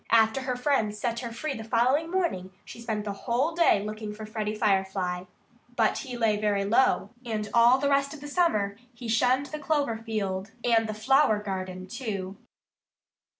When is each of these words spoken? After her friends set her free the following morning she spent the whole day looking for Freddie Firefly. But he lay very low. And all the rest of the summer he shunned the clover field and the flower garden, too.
After 0.09 0.41
her 0.41 0.55
friends 0.55 0.97
set 0.97 1.19
her 1.19 1.31
free 1.31 1.53
the 1.53 1.63
following 1.63 2.09
morning 2.09 2.49
she 2.65 2.81
spent 2.81 3.05
the 3.05 3.13
whole 3.13 3.53
day 3.53 3.83
looking 3.83 4.15
for 4.15 4.25
Freddie 4.25 4.55
Firefly. 4.55 5.25
But 5.75 5.99
he 5.99 6.17
lay 6.17 6.37
very 6.37 6.65
low. 6.65 7.11
And 7.23 7.47
all 7.53 7.77
the 7.77 7.87
rest 7.89 8.11
of 8.15 8.19
the 8.19 8.27
summer 8.27 8.77
he 8.95 9.07
shunned 9.07 9.45
the 9.51 9.59
clover 9.59 9.99
field 9.99 10.53
and 10.63 10.89
the 10.89 10.95
flower 10.95 11.37
garden, 11.37 11.85
too. 11.85 12.35